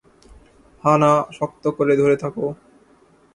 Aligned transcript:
হা-না, 0.83 1.11
শক্ত 1.37 1.63
করে 1.77 1.93
ধরে 1.97 2.15
থাকো! 2.17 2.45